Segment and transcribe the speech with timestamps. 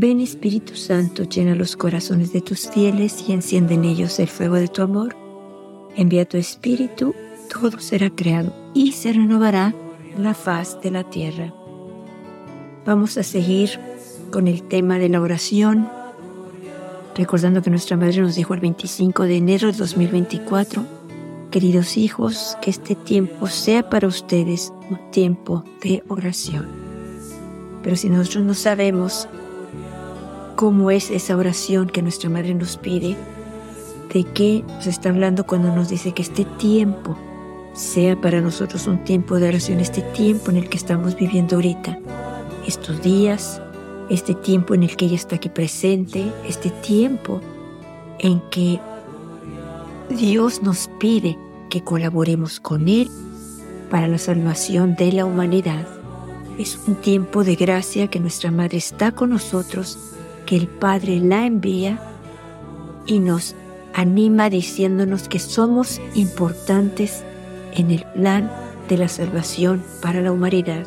[0.00, 4.54] Ven Espíritu Santo, llena los corazones de tus fieles y enciende en ellos el fuego
[4.54, 5.16] de tu amor.
[5.96, 7.16] Envía tu Espíritu,
[7.52, 9.74] todo será creado y se renovará
[10.16, 11.52] la faz de la tierra.
[12.86, 13.70] Vamos a seguir
[14.30, 15.88] con el tema de la oración,
[17.16, 20.86] recordando que nuestra Madre nos dijo el 25 de enero de 2024,
[21.50, 26.68] queridos hijos, que este tiempo sea para ustedes un tiempo de oración.
[27.82, 29.28] Pero si nosotros no sabemos
[30.58, 33.16] cómo es esa oración que nuestra Madre nos pide,
[34.12, 37.16] de qué nos está hablando cuando nos dice que este tiempo
[37.74, 42.00] sea para nosotros un tiempo de oración, este tiempo en el que estamos viviendo ahorita,
[42.66, 43.62] estos días,
[44.10, 47.40] este tiempo en el que ella está aquí presente, este tiempo
[48.18, 48.80] en que
[50.10, 51.38] Dios nos pide
[51.70, 53.08] que colaboremos con Él
[53.92, 55.86] para la salvación de la humanidad.
[56.58, 60.16] Es un tiempo de gracia que nuestra Madre está con nosotros
[60.48, 62.00] que el Padre la envía
[63.04, 63.54] y nos
[63.92, 67.22] anima diciéndonos que somos importantes
[67.74, 68.50] en el plan
[68.88, 70.86] de la salvación para la humanidad.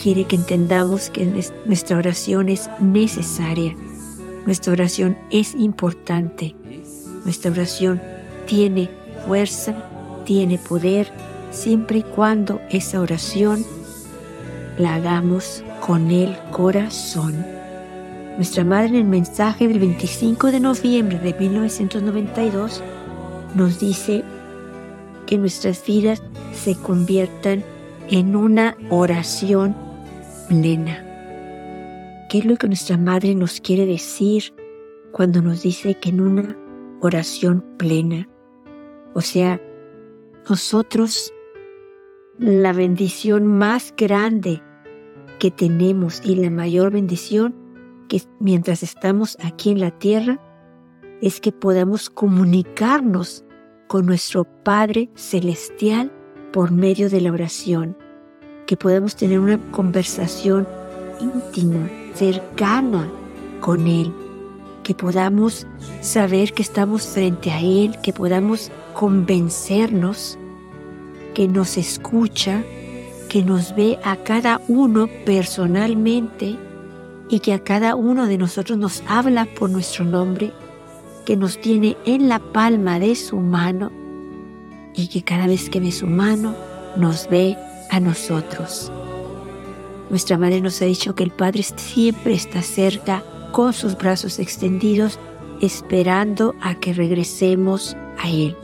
[0.00, 1.26] Quiere que entendamos que
[1.66, 3.74] nuestra oración es necesaria,
[4.46, 6.54] nuestra oración es importante,
[7.24, 8.00] nuestra oración
[8.46, 8.88] tiene
[9.26, 9.74] fuerza,
[10.24, 11.12] tiene poder,
[11.50, 13.64] siempre y cuando esa oración
[14.78, 17.55] la hagamos con el corazón.
[18.36, 22.82] Nuestra Madre en el mensaje del 25 de noviembre de 1992
[23.54, 24.24] nos dice
[25.24, 27.64] que nuestras vidas se conviertan
[28.10, 29.74] en una oración
[30.50, 31.02] plena.
[32.28, 34.52] ¿Qué es lo que nuestra Madre nos quiere decir
[35.12, 36.58] cuando nos dice que en una
[37.00, 38.28] oración plena?
[39.14, 39.62] O sea,
[40.46, 41.32] nosotros
[42.38, 44.62] la bendición más grande
[45.38, 47.65] que tenemos y la mayor bendición
[48.08, 50.40] que mientras estamos aquí en la tierra
[51.20, 53.44] es que podamos comunicarnos
[53.86, 56.12] con nuestro Padre Celestial
[56.52, 57.96] por medio de la oración,
[58.66, 60.66] que podamos tener una conversación
[61.20, 63.10] íntima, cercana
[63.60, 64.12] con Él,
[64.82, 65.66] que podamos
[66.00, 70.38] saber que estamos frente a Él, que podamos convencernos
[71.34, 72.64] que nos escucha,
[73.28, 76.56] que nos ve a cada uno personalmente
[77.28, 80.52] y que a cada uno de nosotros nos habla por nuestro nombre,
[81.24, 83.90] que nos tiene en la palma de su mano
[84.94, 86.54] y que cada vez que ve su mano
[86.96, 87.56] nos ve
[87.90, 88.90] a nosotros.
[90.08, 95.18] Nuestra madre nos ha dicho que el Padre siempre está cerca con sus brazos extendidos
[95.60, 98.56] esperando a que regresemos a Él.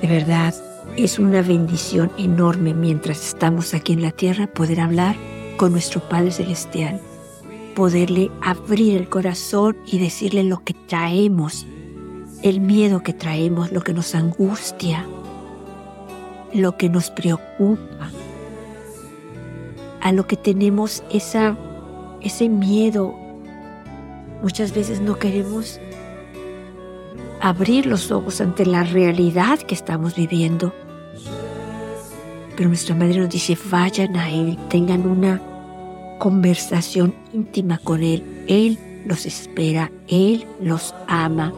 [0.00, 0.54] De verdad,
[0.96, 5.16] es una bendición enorme mientras estamos aquí en la tierra poder hablar
[5.56, 7.00] con nuestro Padre Celestial,
[7.74, 11.66] poderle abrir el corazón y decirle lo que traemos,
[12.42, 15.06] el miedo que traemos, lo que nos angustia,
[16.52, 18.10] lo que nos preocupa,
[20.00, 21.56] a lo que tenemos esa,
[22.20, 23.14] ese miedo.
[24.42, 25.80] Muchas veces no queremos
[27.40, 30.72] abrir los ojos ante la realidad que estamos viviendo
[32.56, 35.40] pero nuestra madre nos dice, vayan a Él, tengan una
[36.18, 38.22] conversación íntima con Él.
[38.48, 41.52] Él los espera, Él los ama.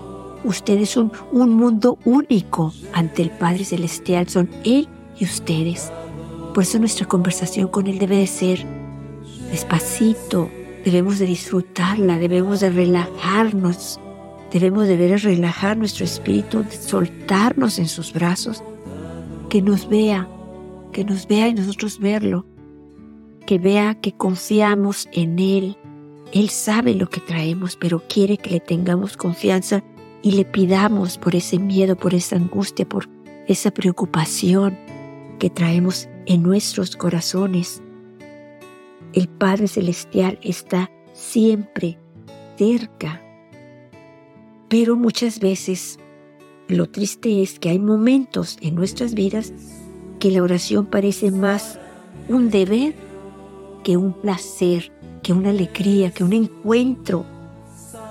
[0.45, 4.89] Ustedes son un mundo único ante el Padre Celestial, son Él
[5.19, 5.93] y ustedes.
[6.53, 8.65] Por eso nuestra conversación con Él debe de ser
[9.51, 10.51] despacito,
[10.85, 14.01] debemos de disfrutarla, debemos de relajarnos,
[14.53, 18.63] debemos de ver relajar nuestro espíritu, de soltarnos en sus brazos,
[19.49, 20.29] que nos vea,
[20.93, 22.47] que nos vea y nosotros verlo,
[23.47, 25.77] que vea que confiamos en Él.
[26.33, 29.83] Él sabe lo que traemos, pero quiere que le tengamos confianza
[30.23, 33.09] y le pidamos por ese miedo, por esa angustia, por
[33.47, 34.77] esa preocupación
[35.39, 37.83] que traemos en nuestros corazones.
[39.13, 41.99] El Padre Celestial está siempre
[42.57, 43.23] cerca,
[44.69, 45.99] pero muchas veces
[46.69, 49.55] lo triste es que hay momentos en nuestras vidas
[50.19, 51.79] que la oración parece más
[52.29, 52.95] un deber
[53.85, 54.93] que un placer,
[55.23, 57.25] que una alegría, que un encuentro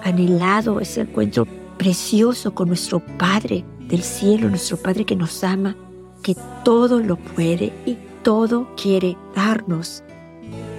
[0.03, 1.45] anhelado, ese encuentro
[1.77, 5.75] precioso con nuestro Padre del cielo, nuestro Padre que nos ama,
[6.23, 10.03] que todo lo puede y todo quiere darnos.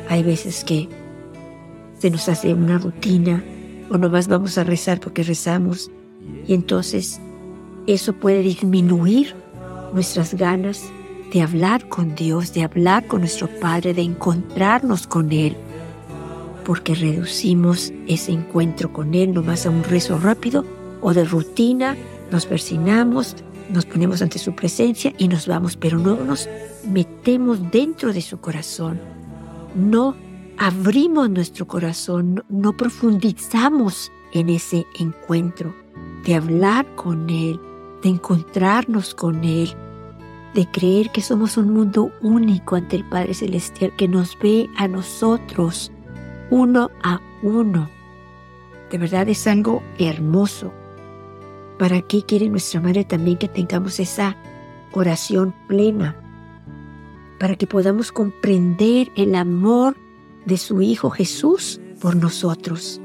[0.08, 0.88] Hay veces que
[1.98, 3.42] se nos hace una rutina
[3.90, 5.90] o nomás vamos a rezar porque rezamos
[6.46, 7.20] y entonces
[7.86, 9.34] eso puede disminuir
[9.92, 10.90] nuestras ganas
[11.32, 15.56] de hablar con Dios, de hablar con nuestro Padre, de encontrarnos con Él.
[16.64, 20.66] porque reducimos ese encuentro con Él nomás a un rezo rápido
[21.00, 21.96] o de rutina,
[22.30, 23.36] nos persinamos,
[23.70, 26.46] nos ponemos ante su presencia y nos vamos, pero no nos
[26.86, 29.00] metemos dentro de su corazón,
[29.74, 30.14] no
[30.58, 35.74] abrimos nuestro corazón, no, profundizamos en ese encuentro,
[36.24, 37.60] de hablar con Él,
[38.02, 39.74] de encontrarnos con Él,
[40.54, 44.88] de creer que somos un mundo único ante el Padre Celestial que nos ve a
[44.88, 45.92] nosotros
[46.50, 47.88] uno a uno.
[48.90, 50.72] De verdad es algo hermoso.
[51.78, 54.36] ¿Para qué quiere nuestra Madre también que tengamos esa
[54.92, 56.16] oración plena?
[57.38, 59.96] Para que podamos comprender el amor
[60.44, 63.00] de su Hijo Jesús por nosotros,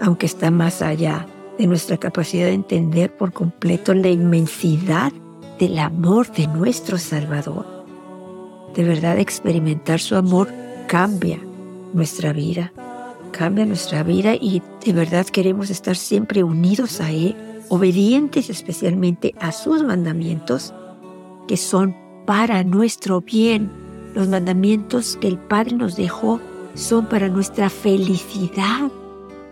[0.00, 1.26] aunque está más allá
[1.58, 5.12] de nuestra capacidad de entender por completo la inmensidad
[5.58, 7.66] del amor de nuestro Salvador.
[8.74, 10.48] De verdad experimentar su amor
[10.88, 11.38] cambia
[11.92, 12.72] nuestra vida,
[13.30, 17.36] cambia nuestra vida y de verdad queremos estar siempre unidos a Él,
[17.68, 20.74] obedientes especialmente a sus mandamientos,
[21.46, 21.96] que son
[22.26, 23.70] para nuestro bien.
[24.14, 26.40] Los mandamientos que el Padre nos dejó
[26.74, 28.90] son para nuestra felicidad,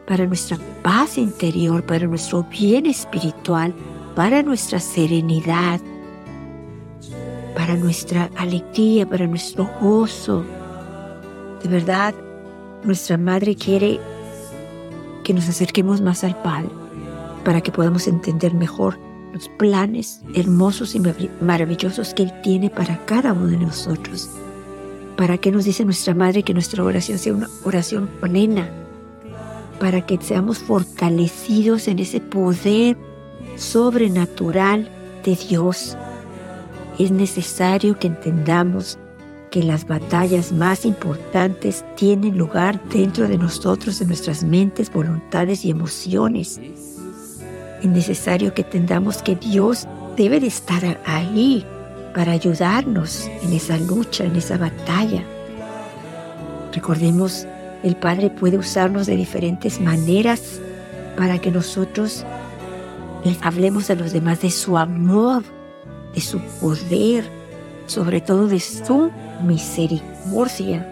[0.06, 3.72] para nuestra paz interior, para nuestro bien espiritual,
[4.14, 5.80] para nuestra serenidad,
[7.54, 10.44] para nuestra alegría, para nuestro gozo.
[11.62, 12.14] De verdad,
[12.84, 14.00] nuestra Madre quiere
[15.24, 16.70] que nos acerquemos más al Padre
[17.44, 18.98] para que podamos entender mejor
[19.32, 21.02] los planes hermosos y
[21.40, 24.28] maravillosos que Él tiene para cada uno de nosotros.
[25.16, 28.68] Para que nos dice nuestra Madre que nuestra oración sea una oración plena,
[29.78, 32.96] para que seamos fortalecidos en ese poder
[33.56, 34.88] sobrenatural
[35.24, 35.96] de Dios.
[37.02, 38.96] Es necesario que entendamos
[39.50, 45.70] que las batallas más importantes tienen lugar dentro de nosotros, en nuestras mentes, voluntades y
[45.70, 46.60] emociones.
[47.82, 51.66] Es necesario que entendamos que Dios debe de estar ahí
[52.14, 55.24] para ayudarnos en esa lucha, en esa batalla.
[56.72, 57.48] Recordemos,
[57.82, 60.60] el Padre puede usarnos de diferentes maneras
[61.16, 62.24] para que nosotros
[63.40, 65.42] hablemos a los demás de su amor,
[66.14, 67.24] de su poder,
[67.86, 69.10] sobre todo de su
[69.44, 70.88] misericordia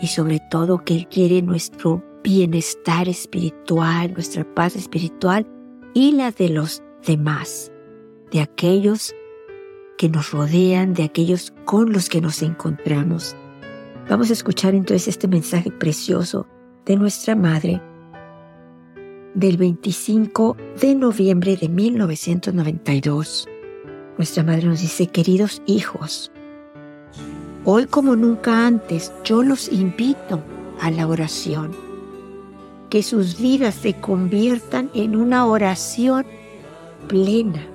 [0.00, 5.46] y sobre todo que Él quiere nuestro bienestar espiritual, nuestra paz espiritual
[5.92, 7.70] y la de los demás,
[8.30, 9.14] de aquellos
[9.98, 13.36] que nos rodean, de aquellos con los que nos encontramos.
[14.08, 16.46] Vamos a escuchar entonces este mensaje precioso
[16.84, 17.80] de nuestra Madre
[19.34, 23.48] del 25 de noviembre de 1992.
[24.16, 26.30] Nuestra Madre nos dice, queridos hijos,
[27.66, 30.42] Hoy como nunca antes, yo los invito
[30.82, 31.74] a la oración.
[32.90, 36.26] Que sus vidas se conviertan en una oración
[37.08, 37.66] plena.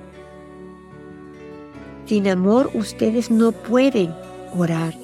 [2.06, 4.14] Sin amor ustedes no pueden
[4.56, 4.94] orar.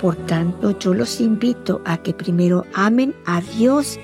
[0.00, 3.98] Por tanto, yo los invito a que primero amen a Dios,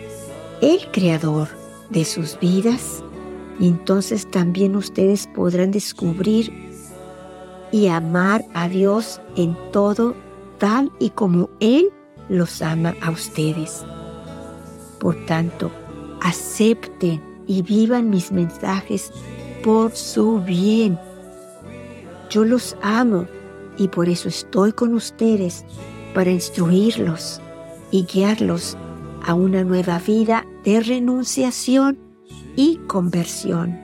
[0.60, 1.46] el Creador
[1.90, 3.04] de sus vidas,
[3.58, 6.52] y entonces también ustedes podrán descubrir
[7.72, 10.14] y amar a Dios en todo
[10.58, 11.90] tal y como Él
[12.28, 13.84] los ama a ustedes.
[14.98, 15.70] Por tanto,
[16.22, 19.10] acepten y vivan mis mensajes
[19.62, 20.98] por su bien.
[22.30, 23.26] Yo los amo
[23.76, 25.64] y por eso estoy con ustedes
[26.14, 27.40] para instruirlos
[27.90, 28.76] y guiarlos
[29.24, 32.07] a una nueva vida de renunciación
[32.58, 33.78] y conversión.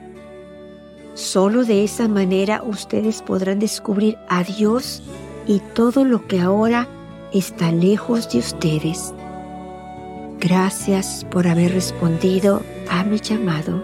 [1.13, 5.01] Solo de esa manera ustedes podrán descubrir a Dios
[5.47, 6.85] y todo lo que ahora
[7.31, 9.13] está lejos de ustedes.
[10.41, 13.81] Gracias por haber respondido a mi llamado.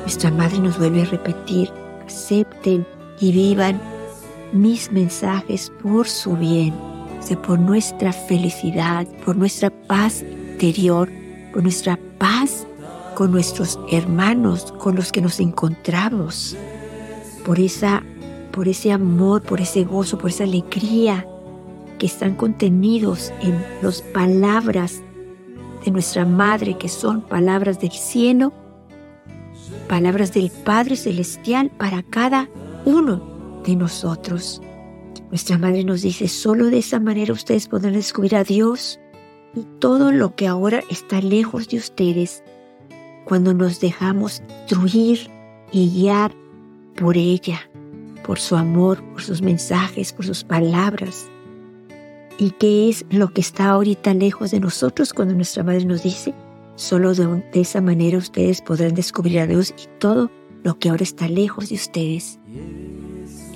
[0.00, 1.70] Nuestra Madre nos vuelve a repetir,
[2.06, 2.86] acepten
[3.20, 3.78] y vivan
[4.54, 6.72] mis mensajes por su bien,
[7.46, 11.10] por nuestra felicidad, por nuestra paz interior,
[11.52, 12.66] por nuestra paz
[13.14, 16.56] con nuestros hermanos con los que nos encontramos,
[17.44, 18.02] por, esa,
[18.52, 21.26] por ese amor, por ese gozo, por esa alegría
[21.98, 25.02] que están contenidos en las palabras
[25.84, 28.52] de nuestra Madre, que son palabras del cielo,
[29.88, 32.48] palabras del Padre Celestial para cada
[32.84, 34.60] uno de nosotros.
[35.30, 38.98] Nuestra Madre nos dice, solo de esa manera ustedes podrán descubrir a Dios
[39.54, 42.42] y todo lo que ahora está lejos de ustedes
[43.24, 45.30] cuando nos dejamos instruir
[45.72, 46.32] y guiar
[46.96, 47.60] por ella,
[48.24, 51.28] por su amor, por sus mensajes, por sus palabras.
[52.38, 56.34] ¿Y qué es lo que está ahorita lejos de nosotros cuando nuestra madre nos dice,
[56.76, 60.30] solo de, de esa manera ustedes podrán descubrir a Dios y todo
[60.62, 62.38] lo que ahora está lejos de ustedes?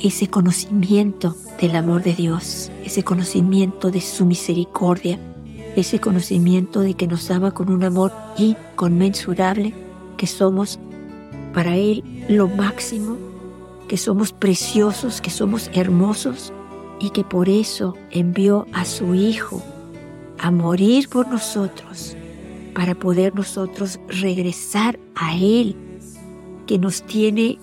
[0.03, 5.19] Ese conocimiento del amor de Dios, ese conocimiento de su misericordia,
[5.77, 9.75] ese conocimiento de que nos ama con un amor inconmensurable,
[10.17, 10.79] que somos
[11.53, 13.17] para Él lo máximo,
[13.87, 16.53] que somos preciosos, que somos hermosos
[16.99, 19.63] y que por eso envió a su Hijo
[20.39, 22.17] a morir por nosotros,
[22.75, 25.77] para poder nosotros regresar a Él,
[26.67, 27.59] que nos tiene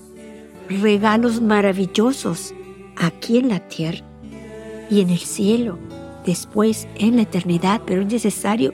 [0.69, 2.53] regalos maravillosos
[2.95, 4.05] aquí en la tierra
[4.89, 5.77] y en el cielo
[6.25, 8.73] después en la eternidad, pero es necesario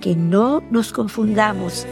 [0.00, 1.86] que no nos confundamos,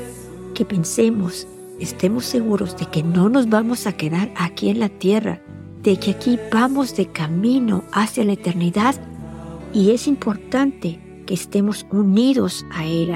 [0.54, 1.46] que pensemos,
[1.80, 5.40] estemos seguros de que no nos vamos a quedar aquí en la tierra,
[5.82, 8.94] de que aquí vamos de camino hacia la eternidad
[9.72, 13.12] y es importante que estemos unidos a Él,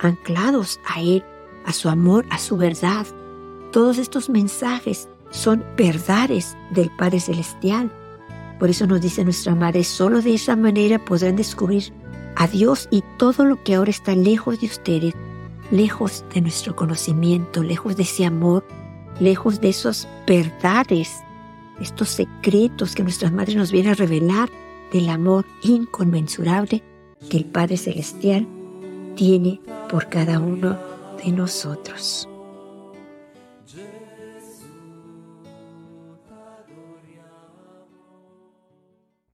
[0.00, 1.24] anclados a Él,
[1.64, 3.06] a su amor, a su verdad.
[3.72, 7.90] Todos estos mensajes son verdades del Padre Celestial
[8.60, 11.94] por eso nos dice nuestra Madre, solo de esa manera podrán descubrir
[12.36, 15.14] a Dios y todo lo que ahora está lejos de ustedes,
[15.70, 18.64] lejos de nuestro conocimiento, lejos de ese amor,
[19.18, 21.10] lejos de esas verdades,
[21.80, 24.50] estos secretos que nuestra Madre nos viene a revelar
[24.92, 26.82] del amor inconmensurable
[27.30, 28.46] que el Padre Celestial
[29.16, 30.78] tiene por cada uno
[31.24, 32.29] de nosotros.